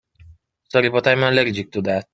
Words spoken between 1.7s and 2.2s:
to that.